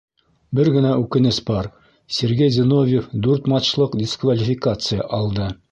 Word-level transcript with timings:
Бер 0.59 0.69
генә 0.77 0.93
үкенес 1.01 1.39
бар: 1.49 1.69
Сергей 2.17 2.51
Зиновьев 2.57 3.13
дүрт 3.27 3.53
матчлыҡ 3.55 4.03
дисквалификация 4.05 5.11
алды. 5.23 5.53